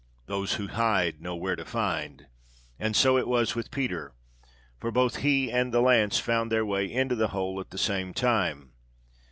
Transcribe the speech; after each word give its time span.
Those 0.25 0.53
who 0.55 0.65
hide 0.67 1.21
know 1.21 1.35
where 1.35 1.55
to 1.55 1.63
find; 1.63 2.25
and 2.79 2.95
so 2.95 3.19
it 3.19 3.27
was 3.27 3.53
with 3.53 3.69
Peter, 3.69 4.15
for 4.79 4.89
both 4.89 5.17
he 5.17 5.51
and 5.51 5.71
the 5.71 5.79
lance 5.79 6.17
found 6.17 6.51
their 6.51 6.65
way 6.65 6.91
into 6.91 7.13
the 7.13 7.27
hole 7.27 7.59
at 7.59 7.69
the 7.69 7.77
same 7.77 8.11
time. 8.11 8.71